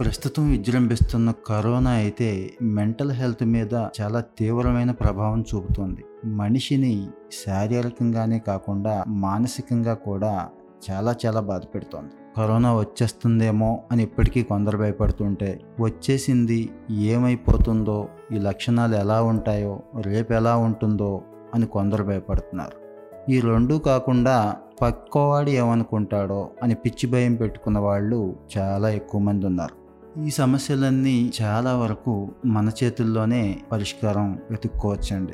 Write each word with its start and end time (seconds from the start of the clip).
ప్రస్తుతం 0.00 0.50
విజృంభిస్తున్న 0.50 1.32
కరోనా 1.46 1.90
అయితే 1.90 2.50
మెంటల్ 2.62 3.12
హెల్త్ 3.12 3.44
మీద 3.44 3.74
చాలా 4.00 4.20
తీవ్రమైన 4.20 4.90
ప్రభావం 4.90 5.44
చూపుతుంది. 5.54 6.04
మనిషిని 6.24 7.08
శారీరకంగానే 7.46 8.38
కాకుండా 8.38 9.04
మానసికంగా 9.08 9.94
కూడా 9.94 10.48
చాలా 10.90 11.14
చాలా 11.26 11.40
బాధ 11.40 11.62
పెడుతోంది. 11.74 12.10
కరోనా 12.36 12.76
వచ్చేస్తుందేమో 12.76 13.82
అని 13.92 14.02
ఇప్పటికీ 14.02 14.42
కొందరు 14.42 14.78
భయపడుతుంటే 14.78 15.60
వచ్చేసింది 15.80 16.70
ఏమైపోతుందో 16.90 18.08
ఈ 18.32 18.38
లక్షణాలు 18.38 18.94
ఎలా 18.94 19.22
ఉంటాయో 19.22 19.82
రేపు 20.00 20.32
ఎలా 20.32 20.56
ఉంటుందో 20.56 21.22
అని 21.54 21.66
కొందరు 21.66 22.04
భయపడుతున్నారు. 22.04 22.76
ఈ 23.30 23.40
రెండూ 23.40 23.78
కాకుండా 23.78 24.56
పక్కోవాడు 24.82 25.50
ఏమనుకుంటాడో 25.50 26.50
అని 26.62 26.74
పిచ్చి 26.74 27.10
భయం 27.10 27.34
పెట్టుకున్న 27.34 27.78
వాళ్ళు 27.78 28.36
చాలా 28.58 28.90
ఎక్కువ 28.90 29.20
మంది 29.20 29.46
ఉన్నారు. 29.46 29.83
ఈ 30.22 30.30
సమస్యలన్నీ 30.30 31.32
చాలా 31.42 31.76
వరకు 31.76 32.28
మన 32.46 32.70
చేతుల్లోనే 32.84 33.58
పరిష్కారం 33.72 34.38
వెతుక్కోవచ్చండి. 34.50 35.32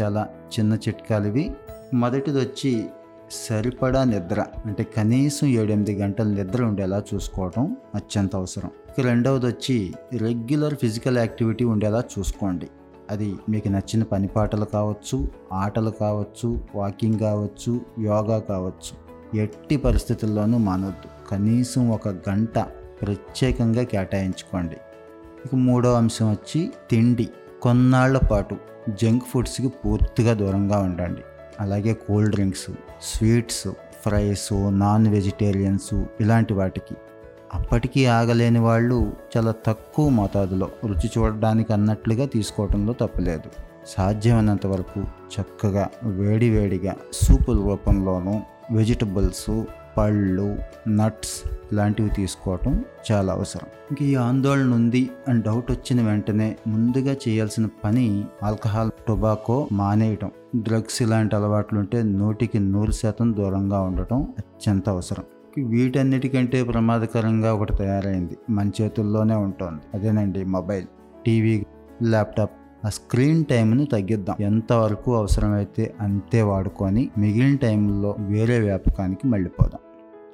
చాలా 0.00 0.28
చిన్న 0.58 0.74
చిట్కాలు 0.74 1.26
ఇవి 1.26 1.52
మొదటిది 1.94 2.38
వచ్చి 2.38 2.86
సరిపడా 3.30 4.04
నిద్ర 4.04 4.44
అంటే 4.66 4.82
కనీసం 4.82 5.46
ఏడెనిమిది 5.46 5.94
గంటల 5.94 6.24
నిద్ర 6.24 6.64
ఉండేలా 6.64 7.02
చూసుకోవటం 7.14 7.76
అత్యంత 7.94 8.36
అవసరం. 8.36 8.70
ఇక 8.88 9.06
రెండవది 9.06 9.46
వచ్చి 9.46 9.94
రెగ్యులర్ 10.12 10.74
ఫిజికల్ 10.74 11.18
యాక్టివిటీ 11.18 11.64
ఉండేలా 11.64 12.04
చూసుకోండి. 12.18 12.68
అది 13.10 13.34
మీకు 13.48 13.68
నచ్చిన 13.68 14.02
పనిపాటలు 14.02 14.64
కావచ్చు 14.64 15.28
ఆటలు 15.52 15.90
కావచ్చు 15.90 16.60
వాకింగ్ 16.74 17.18
కావచ్చు 17.18 17.80
యోగా 17.98 18.38
కావచ్చు. 18.38 19.10
ఎట్టి 19.38 19.76
పరిస్థితుల్లోనూ 19.76 20.58
మానవద్దు 20.58 21.28
కనీసం 21.30 21.90
ఒక 21.90 22.08
గంట 22.08 22.66
ప్రత్యేకంగా 23.02 23.82
కేటాయించుకోండి. 23.82 24.76
ఇక 25.46 25.54
మూడో 25.54 25.92
అంశం 25.92 26.30
వచ్చి 26.30 26.70
తిండి. 26.90 27.28
కొన్నాళ్ళ 27.62 28.18
పాటు 28.18 28.56
జంక్ 28.88 29.24
ఫుడ్స్కి 29.24 29.68
పూర్తిగా 29.68 30.34
దూరంగా 30.34 30.78
ఉండండి. 30.78 31.20
అలాగే 31.60 31.92
cool 31.92 32.28
drinks 32.28 32.70
sweets 33.02 33.68
fries 34.02 34.52
non 34.52 35.08
vegetarians 35.08 35.94
ఇలాంటి 36.20 36.54
వాటికి. 36.54 36.94
అప్పటికీ 37.54 38.06
ఆగలేని 38.06 38.58
వాళ్ళు 38.58 39.12
చాలా 39.36 39.54
తక్కువ 39.66 40.08
మోతాదులో 40.08 40.68
రుచి 40.86 41.10
చూడడానికి 41.18 41.72
అన్నట్లుగా 41.72 42.26
తీసుకోవడంలో 42.26 42.92
తప్పులేదు. 42.92 43.50
సాధ్యమైనంత 43.86 44.66
వరకు 44.66 45.00
చక్కగా 45.00 45.88
వేడివేడిగా 46.04 46.96
సూపుల 47.12 47.56
రూపంలోనూ 47.56 48.40
వెజిటబుల్స్ 48.72 49.64
పళ్ళు 49.96 50.58
నట్స్ 50.88 51.50
లాంటివి 51.74 52.08
తీసుకోవటం 52.08 52.84
చాలా 53.12 53.32
అవసరం. 53.32 53.68
ఇంక 53.90 54.02
ఈ 54.02 54.14
ఆందోళన 54.14 54.74
ఉంది 54.74 55.10
అని 55.28 55.42
డౌట్ 55.42 55.70
వచ్చిన 55.70 56.06
వెంటనే 56.06 56.56
ముందుగా 56.66 57.16
చేయాల్సిన 57.28 57.68
పని 57.84 58.24
ఆల్కహాల్ 58.42 58.90
టొబాకో 59.08 59.68
మానేయటం. 59.72 60.30
డ్రగ్స్ 60.56 61.02
ఇలాంటి 61.02 61.36
అలవాట్లు 61.36 61.78
ఉంటే 61.78 62.02
నూటికి 62.02 62.58
నూరు 62.58 62.92
శాతం 62.92 63.36
దూరంగా 63.36 63.80
ఉండటం 63.80 64.22
అత్యంత 64.38 64.88
అవసరం. 64.88 65.24
వీటన్నిటికంటే 65.66 66.64
ప్రమాదకరంగా 66.64 67.54
ఒకటి 67.54 67.74
తయారైంది. 67.74 68.36
మన 68.50 68.70
చేతుల్లోనే 68.80 69.34
ఉంటుంది. 69.34 69.82
అదేనండి 69.94 70.44
మొబైల్ 70.44 70.86
టీవీ 71.26 71.66
ల్యాప్టాప్. 72.02 72.50
ఆ 72.86 72.88
స్క్రీన్ 72.88 73.44
టైంని 73.44 73.86
తగ్గిద్దాం. 73.86 74.36
ఎంతవరకు 74.40 75.14
అవసరమైతే 75.14 75.94
అంతే 76.00 76.42
వాడుకొని 76.42 77.10
మిగిలిన 77.18 77.56
టైంలో 77.56 78.16
వేరే 78.18 78.58
వ్యాపకానికి 78.58 79.26
మళ్ళీపోదాం. 79.26 79.80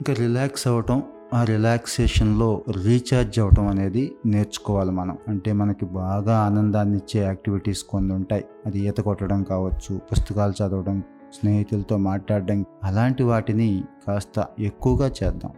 ఇంకా 0.01 0.13
రిలాక్స్ 0.13 0.67
అవ్వటం 0.67 1.03
ఆ 1.35 1.45
రిలాక్సేషన్లో 1.45 2.63
రీఛార్జ్ 2.85 3.39
అవ్వటం 3.39 3.67
అనేది 3.67 4.13
నేర్చుకోవాలి 4.27 4.91
మనం. 4.91 5.19
అంటే 5.29 5.53
మనకి 5.53 5.85
బాగా 5.85 6.39
ఆనందాన్ని 6.39 6.97
ఇచ్చే 6.97 7.25
యాక్టివిటీస్ 7.25 7.83
కొన్ని 7.83 8.15
ఉంటాయి. 8.15 8.45
అది 8.67 8.79
ఈత 8.79 8.97
కొట్టడం 8.97 9.43
కావచ్చు 9.43 10.01
పుస్తకాలు 10.13 10.53
చదవడం 10.53 11.03
స్నేహితులతో 11.41 11.97
మాట్లాడడం 11.97 12.65
అలాంటి 12.85 13.23
వాటిని 13.23 13.85
కాస్త 14.07 14.47
ఎక్కువగా 14.59 15.11
చేద్దాం. 15.25 15.51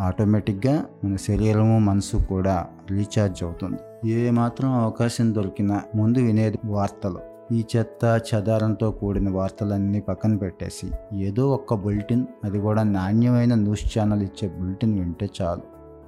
ఆటోమేటిక్గా 0.00 0.84
మన 1.04 1.16
శరీరము 1.16 1.78
మనసు 1.78 2.16
కూడా 2.16 2.66
రీఛార్జ్ 2.90 3.44
అవుతుంది. 3.44 4.10
ఏ 4.10 4.30
మాత్రం 4.30 4.72
అవకాశం 4.72 5.34
దొరికినా 5.34 5.82
ముందు 5.94 6.18
వినేది 6.18 6.58
వార్తలు. 6.64 7.18
ఈ 7.52 7.64
చెత్త 7.76 8.20
చెదారంతో 8.34 8.90
కూడిన 8.90 9.30
వార్తలన్నీ 9.30 10.00
పక్కన 10.00 10.36
పెట్టేసి 10.36 11.16
ఏదో 11.16 11.50
ఒక్క 11.50 11.74
బులెటిన్ 11.74 12.26
అది 12.44 12.58
కూడా 12.58 12.82
నాణ్యమైన 12.82 13.54
న్యూస్ 13.54 13.98
ఛానల్ 13.98 14.22
ఇచ్చే 14.22 14.48
బులెటిన్ 14.48 14.98
వింటే 14.98 15.28
చాలు. 15.42 15.62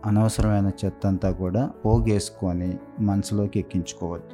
అనవసరమైన 0.06 0.70
చెత్త 0.84 1.06
అంతా 1.06 1.30
కూడా 1.30 1.70
పోగేసుకొని 1.84 2.78
మనసులోకి 3.00 3.58
ఎక్కించుకోవద్దు. 3.58 4.28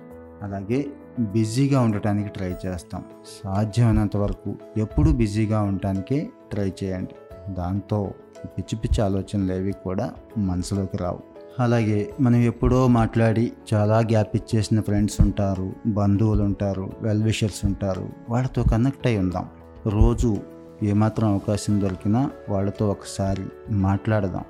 అలాగే 0.44 0.86
బిజీగా 1.18 1.80
ఉండటానికి 1.80 2.28
ట్రై 2.28 2.54
చేస్తాం. 2.66 3.04
సాధ్యమైనంత 3.44 4.16
వరకు 4.16 4.54
ఎప్పుడు 4.76 5.10
బిజీగా 5.10 5.62
ఉండటానికే 5.62 6.28
ట్రై 6.50 6.72
చేయండి. 6.84 7.14
దాంతో 7.52 8.10
పిచ్చి 8.46 8.76
పిచ్చి 8.76 9.04
ఆలోచనలు 9.04 9.52
ఏవి 9.52 9.72
కూడా 9.72 10.10
మనసులోకి 10.38 10.96
రావు. 10.96 11.18
అలాగే 11.58 12.10
మనం 12.20 12.36
ఎప్పుడో 12.36 12.86
మాట్లాడి 12.86 13.52
చాలా 13.74 13.98
గ్యాప్ 13.98 14.36
ఇచ్చేసిన 14.36 14.80
ఫ్రెండ్స్ 14.80 15.20
ఉంటారు 15.20 15.72
బంధువులు 15.86 16.42
ఉంటారు 16.42 16.92
వెల్ 17.02 17.22
విషర్స్ 17.22 17.64
ఉంటారు 17.64 18.08
వాళ్ళతో 18.28 18.62
కనెక్ట్ 18.62 19.06
అయి 19.06 19.18
ఉందాం. 19.18 19.48
రోజు 19.86 20.36
ఏమాత్రం 20.82 21.28
అవకాశం 21.28 21.80
దొరికినా 21.80 22.30
వాళ్ళతో 22.48 22.88
ఒకసారి 22.88 23.44
మాట్లాడదాం. 23.70 24.44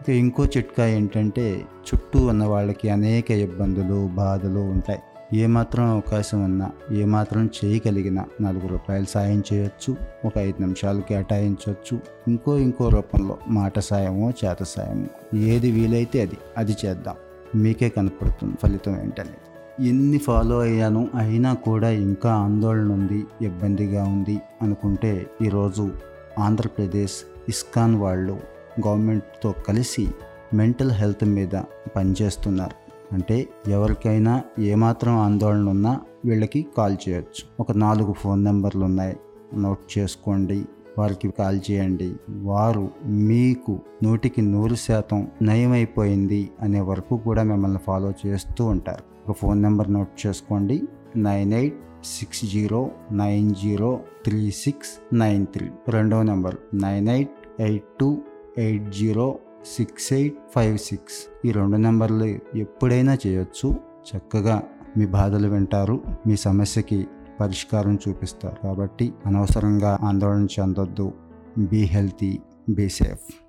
ఇక 0.00 0.08
ఇంకో 0.08 0.44
చిట్కా 0.44 0.86
ఏంటంటే 0.86 1.60
చుట్టూ 1.60 2.26
ఉన్న 2.26 2.44
వాళ్ళకి 2.44 2.88
అనేక 2.88 3.30
ఇబ్బందులు 3.30 4.08
బాధలు 4.14 4.58
ఉంటాయి. 4.58 4.98
ఏమాత్రం 5.34 5.90
అవకాశం 5.90 6.44
ఉన్నా 6.44 6.70
ఏమాత్రం 6.92 7.50
చేయగలిగినా 7.64 8.24
నాలుగు 8.40 8.66
రూపాయలు 8.66 9.04
సాయం 9.04 9.44
చేయొచ్చు 9.52 9.96
ఒక 10.24 10.32
ఐదు 10.38 10.60
నిమిషాలు 10.60 11.00
కేటాయించవచ్చు 11.00 12.00
ఇంకో 12.28 12.58
ఇంకో 12.58 12.88
రూపంలో 12.88 13.38
మాట 13.48 13.78
సాయమో 13.78 14.30
చేత 14.30 14.62
సాయమో. 14.62 15.36
ఏది 15.36 15.70
వీలైతే 15.70 16.22
అది 16.22 16.38
అది 16.56 16.76
చేద్దాం. 16.86 17.14
మీకే 17.54 17.88
కనపడుతుంది 17.88 18.54
ఫలితం 18.62 19.00
ఏంటనేది. 19.00 19.88
ఎన్ని 19.88 20.18
ఫాలో 20.18 20.60
అయ్యాను 20.60 21.08
అయినా 21.18 21.54
కూడా 21.54 21.90
ఇంకా 21.90 22.34
ఆందోళన 22.34 22.92
ఉంది 22.92 23.24
ఇబ్బందిగా 23.42 24.04
ఉంది 24.04 24.40
అనుకుంటే 24.62 25.26
ఈరోజు 25.42 25.90
ఆంధ్రప్రదేశ్ 26.38 27.24
ఇస్కాన్ 27.48 27.96
వాళ్ళు 27.96 28.40
గవర్నమెంట్తో 28.86 29.54
కలిసి 29.68 30.08
మెంటల్ 30.54 30.90
హెల్త్ 30.90 31.24
మీద 31.24 31.62
పనిచేస్తున్నారు. 31.96 32.81
అంటే 33.12 33.48
ఎవరికైనా 33.68 34.42
ఏమాత్రం 34.58 35.16
ఆందోళన 35.16 35.68
ఉన్నా 35.68 36.00
వీళ్ళకి 36.24 36.66
కాల్ 36.76 36.96
చేయొచ్చు. 37.08 37.44
ఒక 37.60 37.72
నాలుగు 37.72 38.12
ఫోన్ 38.12 38.44
నెంబర్లు 38.44 38.84
ఉన్నాయి. 38.84 39.16
నోట్ 39.56 39.98
చేసుకోండి. 39.98 40.64
వారికి 40.98 41.30
కాల్ 41.38 41.60
చేయండి. 41.70 42.14
వారు 42.30 42.90
మీకు 43.06 43.78
నూటికి 44.04 44.42
నూరు 44.42 44.74
శాతం 44.74 45.28
నయమైపోయింది 45.42 46.50
అనే 46.60 46.80
వరకు 46.80 47.16
కూడా 47.16 47.42
మిమ్మల్ని 47.42 47.78
ఫాలో 47.78 48.12
చేస్తూ 48.26 48.64
ఉంటారు. 48.64 49.30
ఒక 49.30 49.36
ఫోన్ 49.36 49.62
నెంబర్ 49.62 49.92
నోట్ 49.92 50.26
చేసుకోండి. 50.26 50.82
Nine 51.16 51.52
eight 51.52 51.76
six 52.04 52.44
zero 52.44 52.90
nine 53.12 53.54
zero 53.54 54.00
three 54.24 54.50
six 54.50 55.14
nine 55.14 55.46
three. 55.46 55.68
రెండవ 55.88 56.22
number 56.22 56.54
nine 56.74 57.08
eight 57.08 57.30
eight 57.60 57.84
two 58.00 58.18
eight 58.58 58.92
zero 58.92 59.38
six 59.66 60.12
eight 60.12 60.38
five 60.54 60.78
six 60.78 61.46
ఈ 61.46 61.52
రెండు 61.52 61.76
నెంబర్లు 61.76 62.24
ఎప్పుడైనా 62.56 63.18
చేయొచ్చు. 63.26 63.74
చక్కగా 64.16 64.62
మీ 64.96 65.06
బాధలు 65.06 65.48
వింటారు 65.48 66.00
మీ 66.26 66.36
సమస్యకి 66.36 67.06
పరిష్కారం 67.40 67.98
చూపిస్తారు. 68.08 68.56
కాబట్టి 68.62 69.12
అనవసరంగా 69.26 69.98
ఆందోళన 70.02 70.46
చెందొద్దు. 70.60 71.12
Be 71.58 71.82
healthy 71.82 72.40
be 72.68 72.88
safe. 72.88 73.41